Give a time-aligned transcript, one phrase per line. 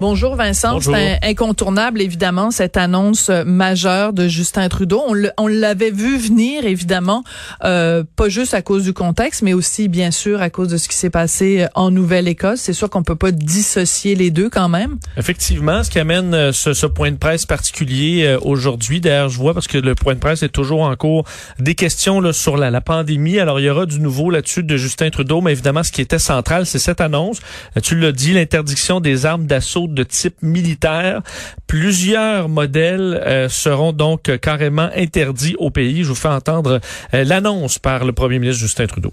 [0.00, 5.04] Bonjour Vincent, c'est incontournable évidemment cette annonce euh, majeure de Justin Trudeau.
[5.36, 7.22] On l'avait vu venir évidemment,
[7.64, 10.88] euh, pas juste à cause du contexte, mais aussi bien sûr à cause de ce
[10.88, 12.60] qui s'est passé euh, en Nouvelle-Écosse.
[12.60, 14.96] C'est sûr qu'on peut pas dissocier les deux quand même.
[15.18, 19.02] Effectivement, ce qui amène euh, ce, ce point de presse particulier aujourd'hui.
[19.02, 21.24] D'ailleurs, je vois parce que le point de presse est toujours en cours
[21.58, 23.38] des questions là, sur la, la pandémie.
[23.38, 26.18] Alors, il y aura du nouveau là-dessus de Justin Trudeau, mais évidemment, ce qui était
[26.18, 27.40] central, c'est cette annonce.
[27.82, 31.22] Tu l'as dit, l'interdiction des armes d'assaut de type militaire.
[31.66, 36.02] Plusieurs modèles euh, seront donc carrément interdits au pays.
[36.04, 36.80] Je vous fais entendre
[37.14, 39.12] euh, l'annonce par le premier ministre Justin Trudeau.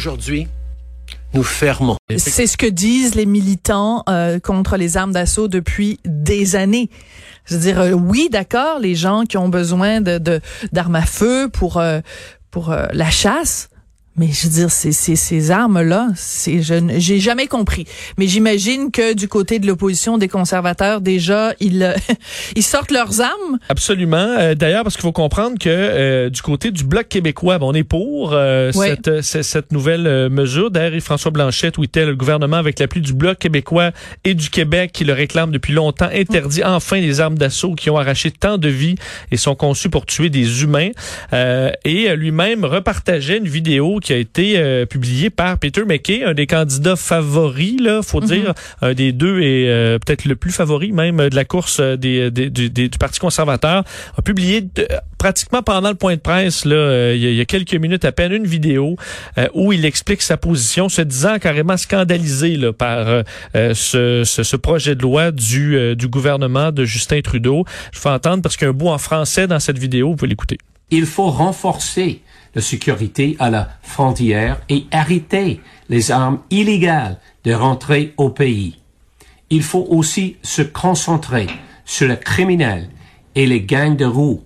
[0.00, 0.46] Aujourd'hui,
[1.34, 1.96] nous fermons.
[2.16, 6.90] C'est ce que disent les militants euh, contre les armes d'assaut depuis des années.
[7.44, 10.40] Je veux dire, euh, oui, d'accord, les gens qui ont besoin de de-
[10.72, 12.00] d'armes à feu pour euh,
[12.50, 13.68] pour euh, la chasse.
[14.18, 17.84] Mais je veux dire, ces, ces, ces armes-là, c'est, je j'ai jamais compris.
[18.18, 21.92] Mais j'imagine que du côté de l'opposition, des conservateurs, déjà, ils, euh,
[22.56, 23.58] ils sortent leurs armes.
[23.68, 24.16] Absolument.
[24.38, 27.74] Euh, D'ailleurs, parce qu'il faut comprendre que euh, du côté du Bloc québécois, ben, on
[27.74, 28.88] est pour euh, Ouais.
[28.90, 30.70] cette, euh, c- cette nouvelle mesure.
[30.70, 33.90] D'ailleurs, François Blanchet tweetait le gouvernement avec l'appui du Bloc québécois
[34.24, 37.96] et du Québec qui le réclame depuis longtemps, interdit enfin les armes d'assaut qui ont
[37.98, 38.94] arraché tant de vies
[39.30, 40.90] et sont conçues pour tuer des humains.
[41.32, 46.32] Euh, et lui-même repartageait une vidéo qui a été euh, publiée par Peter McKay, un
[46.32, 50.92] des candidats favoris, là, faut dire, un des deux et euh, peut-être le plus favori
[50.92, 53.82] même euh, de la course euh, des, des- du, des- du Parti conservateur,
[54.16, 54.86] a publié de-
[55.18, 57.74] pratiquement pendant le point de presse, là, euh, il, y a, il y a quelques
[57.74, 58.96] minutes à peine, une vidéo
[59.38, 63.22] euh, où il explique sa position, se disant carrément scandalisé là, par euh,
[63.56, 67.64] euh, ce, ce, ce projet de loi du, euh, du gouvernement de Justin Trudeau.
[67.92, 70.16] Je fais entendre parce qu'il y a un bout en français dans cette vidéo, vous
[70.16, 70.58] pouvez l'écouter.
[70.92, 72.20] Il faut renforcer
[72.56, 78.80] la sécurité à la frontière et arrêter les armes illégales de rentrer au pays.
[79.50, 81.48] Il faut aussi se concentrer
[81.84, 82.88] sur les criminels
[83.34, 84.42] et les gangs de roues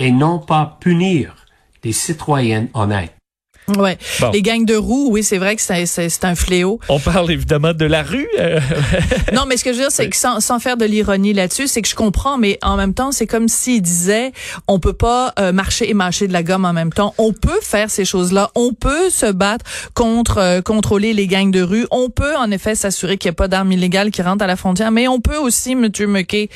[0.00, 1.46] et non pas punir
[1.82, 3.21] des citoyens honnêtes.
[3.68, 3.96] Ouais.
[4.20, 4.30] Bon.
[4.32, 6.80] Les gangs de roues, oui, c'est vrai que c'est, c'est, c'est un fléau.
[6.88, 8.26] On parle évidemment de la rue.
[8.38, 8.58] euh,
[9.32, 11.68] Non, mais ce que je veux dire, c'est que sans, sans faire de l'ironie là-dessus,
[11.68, 14.32] c'est que je comprends, mais en même temps, c'est comme s'il disait,
[14.66, 17.14] on peut pas euh, marcher et mâcher de la gomme en même temps.
[17.18, 18.50] On peut faire ces choses-là.
[18.56, 21.86] On peut se battre contre euh, contrôler les gangs de rue.
[21.92, 24.56] On peut, en effet, s'assurer qu'il n'y a pas d'armes illégales qui rentrent à la
[24.56, 24.90] frontière.
[24.90, 26.48] Mais on peut aussi, Monsieur McKay,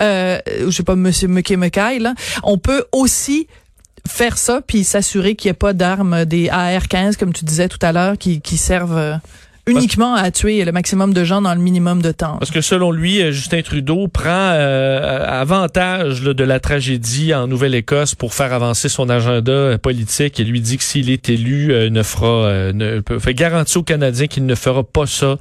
[0.00, 3.46] euh, je sais pas, Monsieur McKay McKay, là, on peut aussi
[4.08, 7.78] faire ça puis s'assurer qu'il n'y ait pas d'armes des AR-15 comme tu disais tout
[7.82, 9.14] à l'heure qui, qui servent euh,
[9.68, 12.36] uniquement à tuer le maximum de gens dans le minimum de temps.
[12.38, 17.48] Parce que selon lui, euh, Justin Trudeau prend euh, avantage là, de la tragédie en
[17.48, 21.90] Nouvelle-Écosse pour faire avancer son agenda politique et lui dit que s'il est élu, euh,
[21.90, 25.36] ne fera, euh, ne, peut- fait garantir aux Canadiens qu'il ne fera pas ça.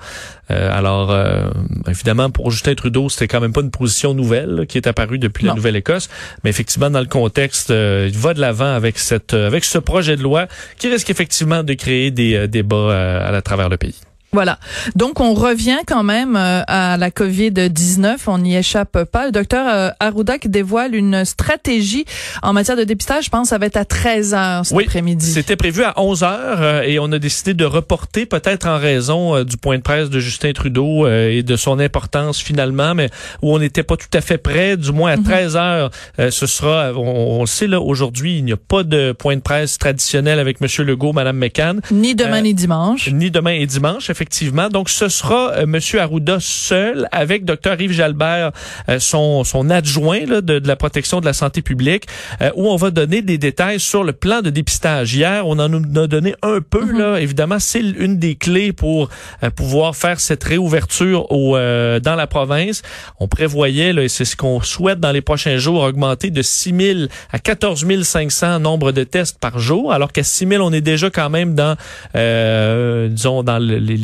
[0.52, 1.50] Euh, alors, euh,
[1.88, 5.18] évidemment, pour Justin Trudeau, c'était quand même pas une position nouvelle là, qui est apparue
[5.18, 5.56] depuis la.
[5.56, 6.10] Nouvelle-Écosse,
[6.44, 10.18] mais effectivement, dans le contexte, euh, il va de l'avant avec cette, avec ce projet
[10.18, 10.48] de loi
[10.78, 13.96] qui risque effectivement de créer des débats à, la travers le pays.
[14.32, 14.60] Voilà.
[14.96, 18.18] Donc, on revient quand même euh, à la COVID-19.
[18.28, 19.26] On n'y échappe pas.
[19.28, 22.06] Le docteur euh, Arruda qui dévoile une stratégie
[22.44, 23.26] en matière de dépistage.
[23.26, 25.32] Je pense que ça va être à 13 heures cet Oui, après-midi.
[25.32, 29.44] C'était prévu à 11 heures euh, et on a décidé de reporter peut-être en raison
[29.44, 33.10] du point de presse de Justin Trudeau et de son importance finalement, mais
[33.42, 35.92] où on n'était pas tout à fait prêt, du moins à 13 heures.
[36.20, 39.36] euh, ce sera, on, on le sait là, aujourd'hui, il n'y a pas de point
[39.36, 41.80] de presse traditionnel avec Monsieur Legault, Madame McCann.
[41.92, 43.10] Ni demain Euh, ni dimanche.
[43.12, 44.70] Ni demain et dimanche, effectivement.
[44.70, 48.52] Donc, ce sera euh, Monsieur Arruda seul avec Dr Yves Jalbert,
[48.88, 52.06] euh, son, son adjoint là, de, de la protection de la santé publique,
[52.42, 55.14] euh, où on va donner des détails sur le plan de dépistage.
[55.14, 56.92] Hier, on en a donné un peu.
[56.98, 59.10] Là, évidemment, c'est une des clés pour
[59.44, 62.82] euh, pouvoir faire cette réouverture au, euh, dans la province.
[63.20, 66.74] On prévoyait, là, et c'est ce qu'on souhaite dans les prochains jours, augmenter de 6
[66.96, 67.00] 000
[67.34, 71.10] à 14 500 nombre de tests par jour, alors qu'à 6 000, on est déjà
[71.10, 71.76] quand même dans,
[72.16, 73.98] euh, disons, dans le- les,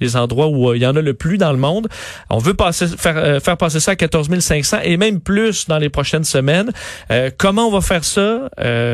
[0.00, 1.88] les endroits où il y en a le plus dans le monde.
[2.28, 5.88] On veut passer, faire, faire passer ça à 14 500 et même plus dans les
[5.88, 6.70] prochaines semaines.
[7.38, 8.48] comment on va faire ça?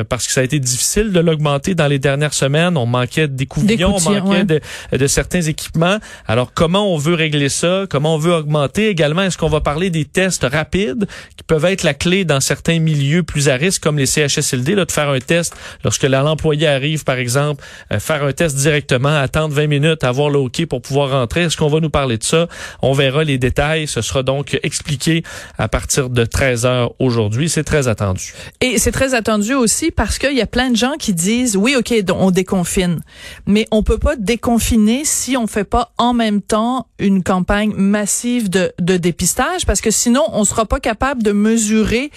[0.08, 2.76] parce que ça a été difficile de l'augmenter dans les dernières semaines.
[2.76, 4.60] On manquait d'écouvillons, on manquait de,
[4.92, 5.98] de certains équipements.
[6.26, 7.84] Alors, comment on veut régler ça?
[7.88, 8.88] Comment on veut augmenter?
[8.88, 9.22] Également?
[9.22, 11.06] Est-ce qu'on va parler des tests rapides
[11.36, 14.84] qui peuvent être la clé dans certains milieux plus à risque comme les CHSLD, là,
[14.84, 15.54] de faire un test
[15.84, 20.38] lorsque l'employé arrive, par exemple, euh, faire un test directement, attendre 20 minutes, avoir le
[20.46, 21.42] OK pour pouvoir rentrer.
[21.42, 22.48] Est-ce qu'on va nous parler de ça?
[22.82, 23.86] On verra les détails.
[23.86, 25.22] Ce sera donc expliqué
[25.58, 27.48] à partir de 13 heures aujourd'hui.
[27.48, 28.34] C'est très attendu.
[28.60, 31.76] Et c'est très attendu aussi parce qu'il y a plein de gens qui disent, oui,
[31.76, 33.00] OK, on déconfine,
[33.46, 38.48] mais on peut pas déconfiner si on fait pas en même temps une campagne massive
[38.48, 42.10] de, dépistage parce que sinon on sera pas capable de mesurer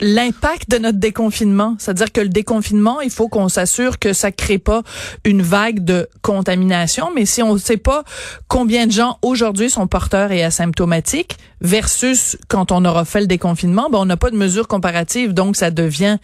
[0.00, 1.76] l'impact de notre déconfinement.
[1.78, 4.82] C'est-à-dire que le déconfinement, il faut qu'on s'assure que ça crée pas
[5.24, 7.10] une vague de contamination.
[7.14, 8.04] Mais si on ne sait pas
[8.48, 13.88] combien de gens aujourd'hui sont porteurs et asymptomatiques versus quand on aura fait le déconfinement,
[13.90, 15.32] ben on n'a pas de mesure comparative.
[15.32, 16.18] Donc, ça devient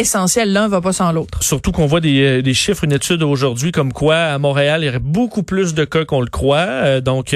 [0.00, 0.52] essentiel.
[0.52, 1.42] L'un va pas sans l'autre.
[1.42, 4.86] Surtout qu'on voit des, euh, des, chiffres, une étude aujourd'hui comme quoi à Montréal, il
[4.86, 6.58] y aurait beaucoup plus de cas qu'on le croit.
[6.58, 7.34] Euh, donc,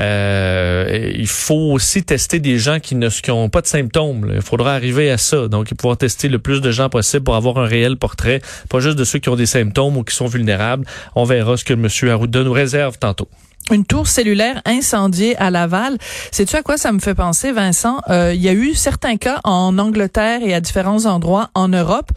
[0.00, 4.30] euh, il faut aussi tester des gens qui ne qui pas de symptômes.
[4.34, 5.48] Il faudra arriver à ça.
[5.48, 8.98] Donc, pouvoir tester le plus de gens possible pour avoir un réel portrait, pas juste
[8.98, 10.86] de ceux qui ont des symptômes ou qui sont vulnérables.
[11.14, 11.88] On verra ce que M.
[12.10, 13.28] Arruda nous réserve tantôt
[13.70, 15.98] une tour cellulaire incendiée à Laval.
[16.30, 18.00] Sais-tu à quoi ça me fait penser, Vincent?
[18.10, 22.10] Euh, il y a eu certains cas en Angleterre et à différents endroits en Europe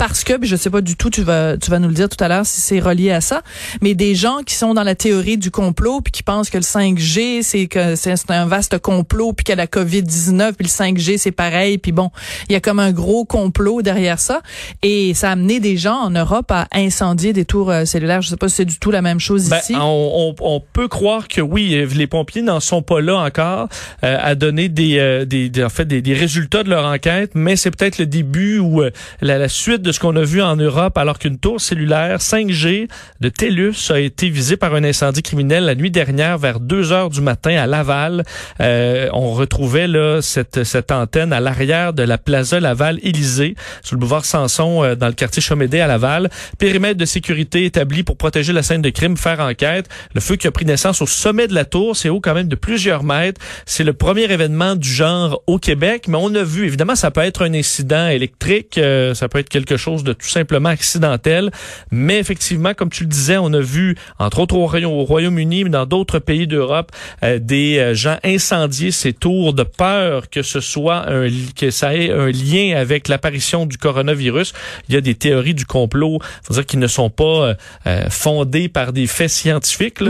[0.00, 2.24] parce que, je sais pas du tout, tu vas, tu vas nous le dire tout
[2.24, 3.42] à l'heure si c'est relié à ça,
[3.82, 6.62] mais des gens qui sont dans la théorie du complot puis qui pensent que le
[6.62, 10.70] 5G, c'est que c'est un vaste complot puis qu'il y a la COVID-19 puis le
[10.70, 12.10] 5G, c'est pareil puis bon,
[12.48, 14.40] il y a comme un gros complot derrière ça
[14.80, 18.22] et ça a amené des gens en Europe à incendier des tours euh, cellulaires.
[18.22, 19.74] Je sais pas si c'est du tout la même chose ben, ici.
[19.76, 19.82] On,
[20.30, 23.68] on, on, peut croire que oui, euh, les pompiers n'en sont pas là encore
[24.04, 27.56] euh, à donner des, euh, des, en fait, des, des, résultats de leur enquête, mais
[27.56, 28.82] c'est peut-être le début ou
[29.20, 32.88] la, la suite de ce qu'on a vu en Europe alors qu'une tour cellulaire 5G
[33.20, 37.10] de TELUS a été visée par un incendie criminel la nuit dernière vers 2 heures
[37.10, 38.24] du matin à Laval.
[38.60, 44.00] Euh, on retrouvait là cette, cette antenne à l'arrière de la Plaza Laval-Élysée sur le
[44.00, 46.30] boulevard Sanson euh, dans le quartier Chomédé à Laval.
[46.58, 49.88] Périmètre de sécurité établi pour protéger la scène de crime, faire enquête.
[50.14, 52.48] Le feu qui a pris naissance au sommet de la tour, c'est haut quand même
[52.48, 53.40] de plusieurs mètres.
[53.66, 57.22] C'est le premier événement du genre au Québec, mais on a vu, évidemment, ça peut
[57.22, 61.50] être un incident électrique, euh, ça peut être quelque chose de tout simplement accidentel.
[61.90, 65.86] Mais effectivement, comme tu le disais, on a vu, entre autres au, Royaume-Uni, mais dans
[65.86, 66.92] d'autres pays d'Europe,
[67.24, 71.26] euh, des euh, gens incendier ces tours de peur que ce soit un,
[71.56, 74.52] que ça ait un lien avec l'apparition du coronavirus.
[74.88, 77.54] Il y a des théories du complot, faut dire qui ne sont pas
[77.86, 80.00] euh, fondées par des faits scientifiques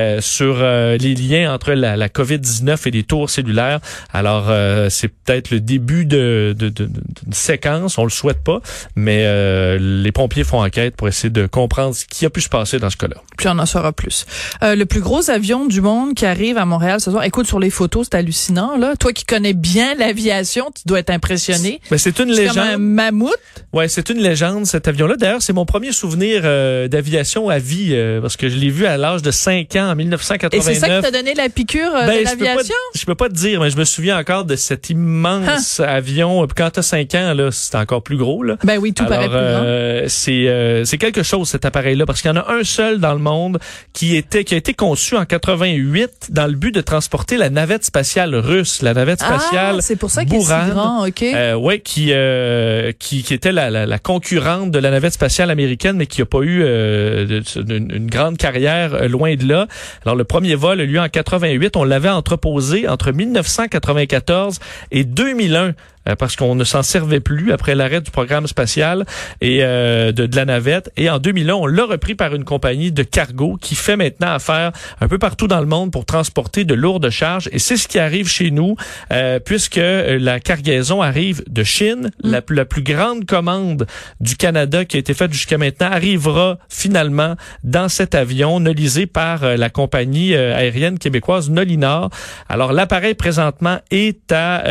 [0.00, 0.20] mm-hmm.
[0.20, 3.80] sur les liens entre la, la COVID-19 et les tours cellulaires.
[4.12, 4.50] Alors,
[4.90, 7.00] c'est peut-être le début de, de, de, de,
[7.32, 8.60] séquence, on le souhaite pas,
[8.96, 12.48] mais euh, les pompiers font enquête pour essayer de comprendre ce qui a pu se
[12.48, 13.16] passer dans ce cas-là.
[13.36, 14.26] Puis on en saura plus.
[14.62, 17.24] Euh, le plus gros avion du monde qui arrive à Montréal ce soir.
[17.24, 18.76] Écoute, sur les photos, c'est hallucinant.
[18.76, 18.96] Là.
[18.96, 21.80] Toi qui connais bien l'aviation, tu dois être impressionné.
[21.90, 22.56] Mais c'est une légende.
[22.56, 23.30] Comme un mammouth.
[23.72, 25.16] Ouais, c'est une légende cet avion-là.
[25.16, 28.96] D'ailleurs, c'est mon premier souvenir euh, d'aviation à vie parce que je l'ai vu à
[28.96, 30.68] l'âge de 5 ans en 1989.
[30.68, 32.74] Et c'est ça qui t'a donné la piqûre de ben, l'aviation?
[32.94, 35.84] Je peux pas te dire, mais je me souviens encore de cet immense hein?
[35.84, 36.46] avion.
[36.56, 38.42] Quand t'as 5 ans, là, c'est encore plus gros.
[38.42, 38.56] Là.
[38.64, 42.36] Ben oui, alors, euh, c'est euh, c'est quelque chose cet appareil-là parce qu'il y en
[42.36, 43.58] a un seul dans le monde
[43.92, 47.84] qui était qui a été conçu en 88 dans le but de transporter la navette
[47.84, 49.76] spatiale russe, la navette ah, spatiale.
[49.78, 51.22] Ah, c'est pour ça qu'il est si grand, ok.
[51.22, 55.50] Euh, ouais, qui euh, qui qui était la, la, la, concurrente de la navette spatiale
[55.50, 59.66] américaine, mais qui a pas eu euh, une, une, grande carrière loin de là.
[60.04, 61.76] Alors le premier vol a lieu en 88.
[61.76, 64.58] On l'avait entreposé entre 1994
[64.90, 65.72] et 2001 euh,
[66.18, 69.04] parce qu'on ne s'en servait plus après l'arrêt du programme spatial
[69.40, 70.90] et euh, de, de, la navette.
[70.96, 74.72] Et en 2001, on l'a repris par une compagnie de cargo qui fait maintenant affaire
[75.00, 77.48] un peu partout dans le monde pour transporter de lourdes charges.
[77.52, 78.76] Et c'est ce qui arrive chez nous,
[79.12, 82.10] euh, puisque la cargaison arrive de Chine.
[82.24, 82.30] Mm.
[82.30, 83.86] La, la, plus grande commande
[84.20, 89.44] du Canada qui a été faite jusqu'à maintenant arrivera finalement dans cet avion nolisé par
[89.44, 92.10] la compagnie aérienne québécoise Nolinor.
[92.48, 94.62] Alors l'appareil présentement est à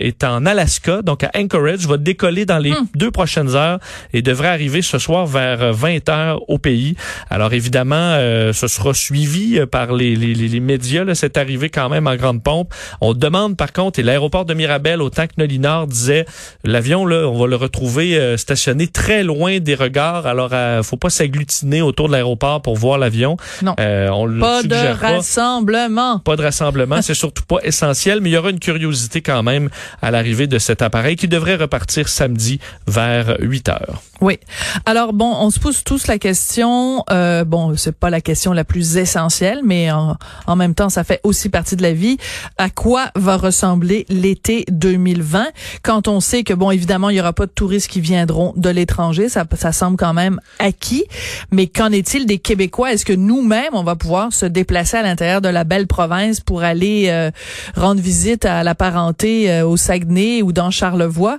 [0.00, 0.65] est en Alaska
[1.04, 2.86] Donc à Anchorage, va décoller dans les Hmm.
[2.94, 3.78] deux prochaines heures
[4.12, 6.94] et devrait arriver ce soir vers 20 heures au pays.
[7.30, 11.04] Alors évidemment, euh, ce sera suivi euh, par les, les, les- médias.
[11.04, 11.14] là.
[11.14, 12.72] C'est arrivé quand même en grande pompe.
[13.00, 16.26] On demande par contre, et l'aéroport de Mirabel, autant que Nolinor disait,
[16.64, 20.26] l'avion, là, on va le retrouver euh, stationné très loin des regards.
[20.26, 23.36] Alors, euh, faut pas s'agglutiner autour de l'aéroport pour voir l'avion.
[23.62, 23.74] Non.
[23.80, 24.94] Euh, on le Pas de pas.
[24.94, 26.18] rassemblement.
[26.20, 29.68] Pas de rassemblement, c'est surtout pas essentiel, mais il y aura une curiosité quand même
[30.02, 34.02] à l'arrivée de cet appareil qui devrait repartir samedi vers 8 heures.
[34.20, 34.38] Oui.
[34.86, 37.04] Alors bon, on se pose tous la question.
[37.10, 41.04] Euh, bon, c'est pas la question la plus essentielle, mais en, en même temps, ça
[41.04, 42.16] fait aussi partie de la vie.
[42.56, 45.48] À quoi va ressembler l'été 2020
[45.82, 48.70] Quand on sait que bon, évidemment, il y aura pas de touristes qui viendront de
[48.70, 51.04] l'étranger, ça, ça semble quand même acquis.
[51.50, 52.92] Mais qu'en est-il des Québécois?
[52.92, 56.62] Est-ce que nous-mêmes, on va pouvoir se déplacer à l'intérieur de la belle province pour
[56.62, 57.30] aller euh,
[57.74, 61.38] rendre visite à la parenté euh, au Saguenay ou dans Charlevoix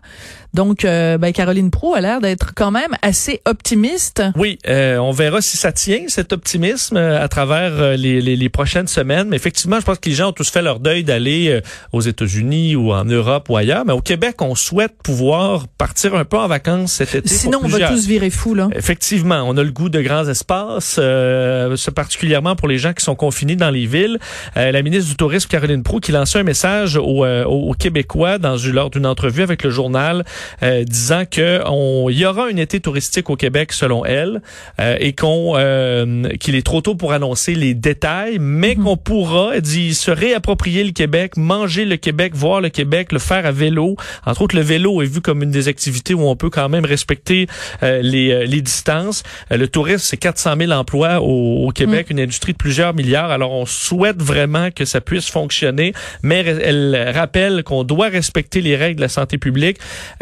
[0.53, 4.23] donc, euh, ben, Caroline Pro a l'air d'être quand même assez optimiste.
[4.35, 8.35] Oui, euh, on verra si ça tient, cet optimisme, euh, à travers euh, les, les,
[8.35, 9.27] les prochaines semaines.
[9.29, 11.61] Mais effectivement, je pense que les gens ont tous fait leur deuil d'aller euh,
[11.91, 13.83] aux États-Unis ou en Europe ou ailleurs.
[13.85, 17.27] Mais au Québec, on souhaite pouvoir partir un peu en vacances cet été.
[17.27, 18.69] Sinon, on va tous virer fous, là.
[18.73, 23.15] Effectivement, on a le goût de grands espaces, euh, particulièrement pour les gens qui sont
[23.15, 24.17] confinés dans les villes.
[24.55, 28.55] Euh, la ministre du Tourisme, Caroline Proux, qui lançait un message aux, aux Québécois dans,
[28.71, 30.25] lors d'une entrevue avec le journal,
[30.63, 34.41] euh, disant que on, y aura un été touristique au Québec, selon elle,
[34.79, 39.51] euh, et qu'on euh, qu'il est trop tôt pour annoncer les détails, mais qu'on pourra,
[39.55, 43.51] elle dit, se réapproprier le Québec, manger le Québec, voir le Québec, le faire à
[43.51, 43.95] vélo.
[44.25, 46.85] Entre autres, le vélo est vu comme une des activités où on peut quand même
[46.85, 47.47] respecter
[47.83, 49.23] euh, les, euh, les distances.
[49.51, 53.31] Le tourisme, c'est 400 000 emplois au, au Québec, une industrie de plusieurs milliards.
[53.31, 58.75] Alors, on souhaite vraiment que ça puisse fonctionner, mais elle rappelle qu'on doit respecter les
[58.75, 59.77] règles de la santé publique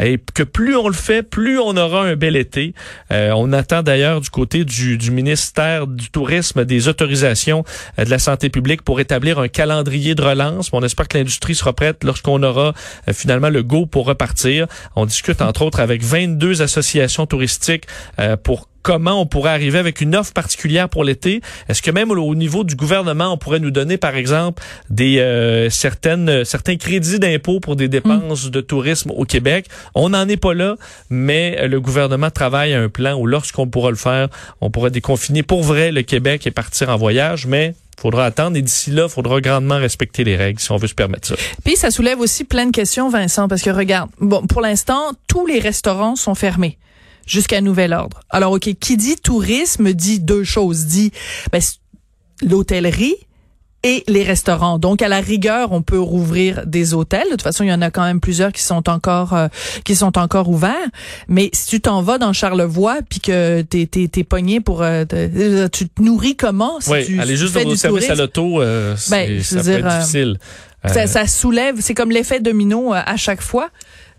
[0.06, 2.74] et que plus on le fait, plus on aura un bel été.
[3.10, 7.64] Euh, on attend d'ailleurs du côté du, ministère du Tourisme des autorisations
[7.98, 10.70] euh, de la santé publique pour établir un calendrier de relance.
[10.72, 12.72] On espère que l'industrie sera prête lorsqu'on aura
[13.08, 14.66] euh, finalement le go pour repartir.
[14.94, 17.86] On discute entre autres avec 22 associations touristiques
[18.44, 21.40] pour comment on pourrait arriver avec une offre particulière pour l'été.
[21.68, 25.18] Est-ce que même au, au niveau du gouvernement, on pourrait nous donner, par exemple, des
[25.18, 29.66] euh, certaines euh, certains crédits d'impôt pour des dépenses de tourisme au Québec?
[29.96, 30.76] On n'en est pas là,
[31.10, 34.28] mais euh, le gouvernement travaille à un plan où, lorsqu'on pourra le faire,
[34.60, 38.62] on pourra déconfiner pour vrai le Québec et partir en voyage, mais faudra attendre et
[38.62, 41.34] d'ici là, faudra grandement respecter les règles si on veut se permettre ça.
[41.64, 45.44] Puis ça soulève aussi plein de questions, Vincent, parce que regarde, bon, pour l'instant, tous
[45.44, 46.78] les restaurants sont fermés
[47.26, 48.20] jusqu'à nouvel ordre.
[48.30, 50.86] Alors, OK, qui dit tourisme dit deux choses.
[50.86, 51.12] Dit
[51.52, 51.60] ben,
[52.42, 53.14] l'hôtellerie
[53.82, 54.78] et les restaurants.
[54.78, 57.24] Donc, à la rigueur, on peut rouvrir des hôtels.
[57.26, 59.48] De toute façon, il y en a quand même plusieurs qui sont encore euh,
[59.84, 60.88] qui sont encore ouverts.
[61.28, 65.04] Mais si tu t'en vas dans Charlevoix puis que t'es t'es t'es pogné pour euh,
[65.04, 68.14] te- tu te nourris comment si oui, tu aller juste fais au du service à
[68.16, 70.38] l'auto, euh, c'est- Ben, ça peut dire, être euh, difficile.
[70.84, 73.70] Ça, Euh, ça soulève, c'est comme l'effet domino euh, à chaque fois.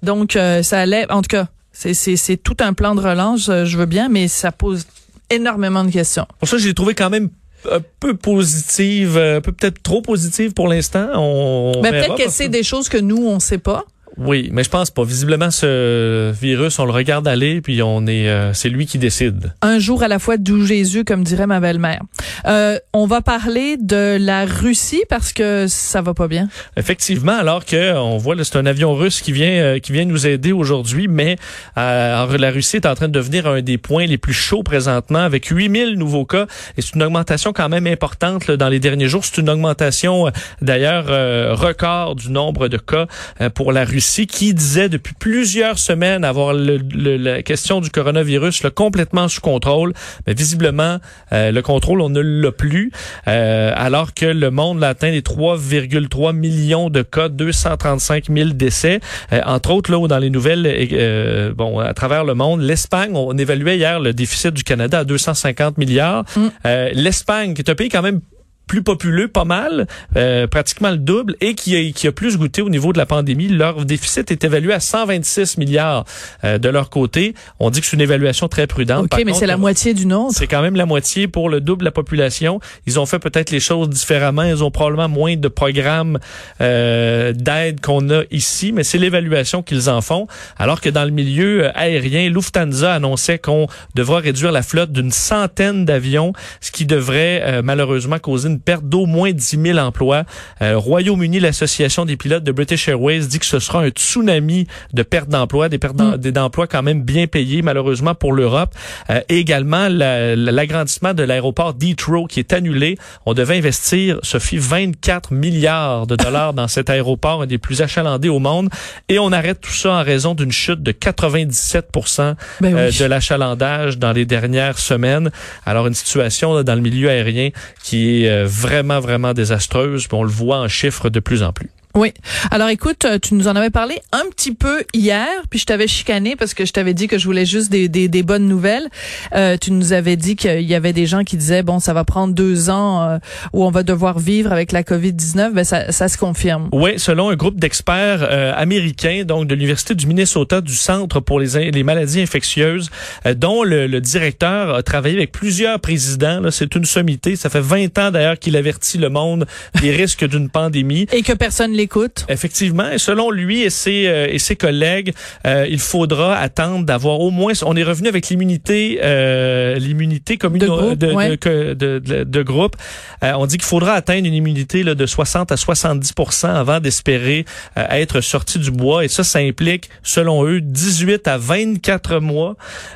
[0.04, 1.48] Donc, euh, ça lève, en tout cas,
[1.80, 4.88] c'est, tout un plan de relance, euh, je veux bien, mais ça pose
[5.30, 6.26] énormément de questions.
[6.40, 7.30] Pour ça, j'ai trouvé quand même
[7.72, 11.10] un peu positive, un peu peut-être trop positive pour l'instant.
[11.16, 13.86] On, on Mais verra peut-être que parce c'est des choses que nous, on sait pas.
[14.18, 15.04] Oui, mais je pense pas.
[15.04, 19.54] Visiblement, ce virus, on le regarde aller, puis on est, euh, c'est lui qui décide.
[19.62, 22.02] Un jour à la fois, d'où Jésus, comme dirait ma belle-mère.
[22.46, 26.48] Euh, on va parler de la Russie parce que ça va pas bien.
[26.76, 30.28] Effectivement, alors que on voit c'est un avion russe qui vient euh, qui vient nous
[30.28, 31.38] aider aujourd'hui, mais
[31.78, 35.20] euh, la Russie est en train de devenir un des points les plus chauds présentement
[35.20, 36.46] avec 8000 nouveaux cas
[36.78, 39.26] et c'est une augmentation quand même importante là, dans les derniers jours.
[39.26, 40.32] C'est une augmentation euh,
[40.62, 43.08] d'ailleurs euh, record du nombre de cas
[43.42, 47.90] euh, pour la Russie qui disait depuis plusieurs semaines avoir le, le- la question du
[47.90, 49.94] coronavirus là, complètement sous contrôle,
[50.26, 50.98] mais visiblement
[51.34, 52.92] euh, le contrôle on ne l'a plus
[53.28, 59.00] euh, alors que le monde l'a atteint les 3,3 millions de cas, 235 000 décès.
[59.34, 63.12] Euh, entre autres, là, où dans les nouvelles, euh, bon, à travers le monde, l'Espagne,
[63.16, 66.24] on évaluait hier le déficit du Canada à 250 milliards.
[66.66, 68.22] Euh, L'Espagne, qui est un pays quand même
[68.68, 72.62] plus populeux, pas mal, euh, pratiquement le double, et qui a, qui a plus goûté
[72.62, 73.48] au niveau de la pandémie.
[73.48, 76.06] Leur déficit est évalué à 126 milliards
[76.44, 77.34] euh, de leur côté.
[77.60, 79.06] On dit que c'est une évaluation très prudente.
[79.06, 80.36] OK, Par mais c'est la moitié du nôtre.
[80.38, 82.60] c'est quand même la moitié pour le double de la population.
[82.86, 84.44] Ils ont fait peut-être les choses différemment.
[84.44, 86.20] Ils ont probablement moins de programmes
[86.62, 90.28] euh, d'aide qu'on a ici, mais c'est l'évaluation qu'ils en font.
[90.58, 95.86] Alors que dans le milieu aérien, Lufthansa annonçait qu'on devra réduire la flotte d'une centaine
[95.86, 100.24] d'avions, ce qui devrait euh, malheureusement causer une une perte d'au moins 10 000 emplois.
[100.62, 105.04] Euh, Royaume-Uni, l'association des pilotes de British Airways dit que ce sera un tsunami de
[105.04, 108.74] pertes d'emplois, des pertes d'emplois quand même bien payés malheureusement pour l'Europe.
[109.12, 112.98] Euh, également l'agrandissement de l'aéroport Detroit qui est annulé.
[113.28, 118.30] On devait investir, Sophie, 24 milliards de dollars dans cet aéroport, un des plus achalandés
[118.30, 118.70] au monde,
[119.08, 124.00] et on arrête tout ça en raison d'une chute de 97% ben euh, de l'achalandage
[124.00, 125.30] dans les dernières semaines.
[125.66, 127.50] Alors une situation dans le milieu aérien
[127.84, 130.08] qui est euh, vraiment, vraiment désastreuse.
[130.12, 131.70] on le voit en chiffres de plus en plus.
[131.98, 132.14] Oui.
[132.52, 135.88] Alors écoute, euh, tu nous en avais parlé un petit peu hier, puis je t'avais
[135.88, 138.88] chicané parce que je t'avais dit que je voulais juste des, des, des bonnes nouvelles.
[139.34, 142.04] Euh, tu nous avais dit qu'il y avait des gens qui disaient bon, ça va
[142.04, 143.18] prendre deux ans euh,
[143.52, 145.54] où on va devoir vivre avec la COVID-19.
[145.54, 146.70] Ben ça, ça se confirme.
[146.72, 151.40] Oui, selon un groupe d'experts euh, américains, donc de l'université du Minnesota, du Centre pour
[151.40, 152.92] les, les maladies infectieuses,
[153.38, 156.42] dont le, le, directeur a travaillé avec plusieurs présidents.
[156.52, 157.36] C'est une sommité.
[157.36, 159.48] Ça fait 20 ans d'ailleurs qu'il avertit le monde
[159.82, 161.08] des risques d'une pandémie.
[161.12, 161.87] Et que personne les
[162.30, 165.14] Effectivement, et selon lui et ses euh, et ses collègues,
[165.46, 167.54] euh, il faudra attendre d'avoir au moins.
[167.66, 170.98] On est revenu avec l'immunité, euh, l'immunité commune de groupe.
[170.98, 172.76] De, de, de, groupe.
[173.22, 178.22] on dit qu'il faudra atteindre une immunité là, de 60 à 70% avant d'espérer être
[178.22, 179.06] sorti du bois.
[179.06, 182.56] Et ça, ça implique, selon eux, 18 à 24 mois.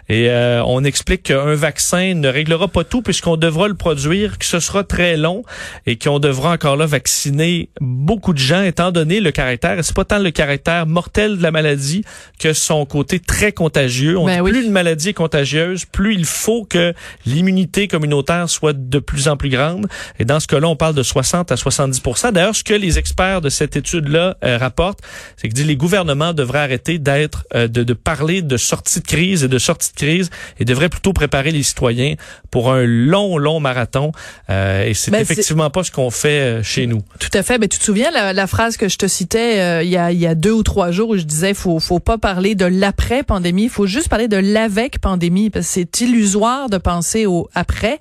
[0.10, 0.30] Et
[0.66, 4.84] on explique qu'un vaccin ne réglera pas tout puisqu'on devra le produire, que ce sera
[4.84, 5.44] très long
[5.86, 10.06] et qu'on devra encore là vacciner beaucoup de gens étant donné le caractère, c'est pas
[10.06, 12.04] tant le caractère mortel de la maladie
[12.40, 14.18] que son côté très contagieux.
[14.18, 16.94] On ben Plus une maladie est contagieuse, plus il faut que
[17.26, 19.88] l'immunité communautaire soit de plus en plus grande.
[20.20, 22.02] Et dans ce cas-là, on parle de 60 à 70
[22.32, 25.02] D'ailleurs, ce que les experts de cette étude-là euh, rapportent,
[25.36, 29.44] c'est que les gouvernements devraient arrêter d'être, euh, de, de parler de sortie de crise
[29.44, 32.16] et de sortie de crise et devraient plutôt préparer les citoyens
[32.52, 34.14] pour un long, long marathon.
[34.50, 37.04] Euh, et c'est ben, effectivement pas ce qu'on fait chez nous.
[37.20, 37.56] Tout à fait.
[37.56, 39.98] Mais ben, tu te souviens la, la phrase que je te citais euh, il, y
[39.98, 42.56] a, il y a deux ou trois jours où je disais faut faut pas parler
[42.56, 46.78] de l'après pandémie, il faut juste parler de l'avec pandémie parce que c'est illusoire de
[46.78, 48.00] penser au après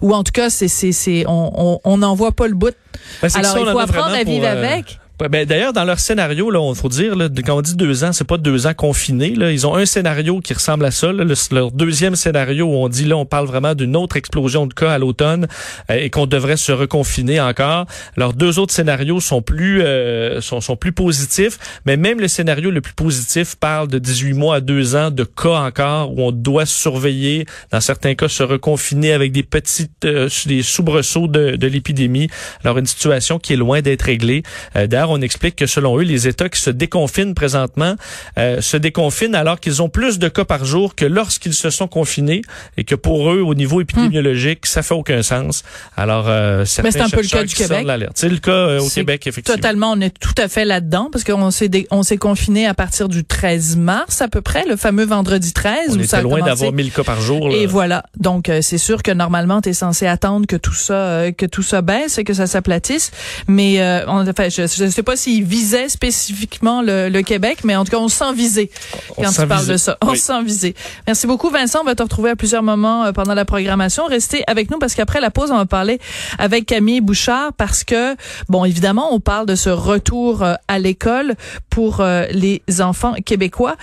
[0.00, 2.74] ou en tout cas c'est c'est c'est on on n'en voit pas le bout.
[3.20, 4.98] Ben, Alors il faut apprendre à vivre euh, avec.
[5.28, 8.12] Ben, D'ailleurs, dans leur scénario, là, on faut dire, là, quand on dit deux ans,
[8.12, 9.34] c'est pas deux ans confinés.
[9.34, 9.52] Là.
[9.52, 11.12] Ils ont un scénario qui ressemble à ça.
[11.12, 14.74] Là, leur deuxième scénario où on dit là, on parle vraiment d'une autre explosion de
[14.74, 15.46] cas à l'automne
[15.90, 17.86] euh, et qu'on devrait se reconfiner encore.
[18.16, 22.70] Leurs deux autres scénarios sont plus euh, sont, sont plus positifs, mais même le scénario
[22.70, 26.32] le plus positif parle de 18 mois à deux ans de cas encore où on
[26.32, 31.66] doit surveiller, dans certains cas, se reconfiner avec des petites euh, des soubresauts de, de
[31.66, 32.28] l'épidémie.
[32.64, 34.42] Alors une situation qui est loin d'être réglée.
[34.74, 37.96] D'ailleurs, on explique que selon eux, les États qui se déconfinent présentement
[38.38, 41.88] euh, se déconfinent alors qu'ils ont plus de cas par jour que lorsqu'ils se sont
[41.88, 42.42] confinés
[42.76, 45.64] et que pour eux, au niveau épidémiologique, ça fait aucun sens.
[45.96, 47.86] Alors, euh, Mais c'est un peu le cas du Québec.
[48.14, 49.56] C'est le cas euh, au Québec, effectivement.
[49.56, 53.08] Totalement, on est tout à fait là-dedans parce qu'on s'est on s'est confiné à partir
[53.08, 55.90] du 13 mars à peu près, le fameux vendredi 13.
[55.90, 57.50] On était loin d'avoir 1000 cas par jour.
[57.50, 58.04] Et voilà.
[58.18, 61.62] Donc, euh, c'est sûr que normalement, tu es censé attendre que tout ça, que tout
[61.62, 63.10] ça baisse et que ça s'aplatisse.
[63.48, 67.92] Mais on, enfin, je, je sais pas s'il visait spécifiquement le, Québec, mais en tout
[67.92, 68.70] cas, on sent visé
[69.16, 69.96] quand tu parles de ça.
[70.02, 70.74] On sent visé.
[71.06, 71.80] Merci beaucoup, Vincent.
[71.82, 74.06] On va te retrouver à plusieurs moments euh, pendant la programmation.
[74.06, 76.00] Restez avec nous parce qu'après la pause, on va parler
[76.38, 78.16] avec Camille Bouchard parce que,
[78.48, 81.34] bon, évidemment, on parle de ce retour euh, à l'école
[81.70, 83.70] pour euh, les enfants québécois,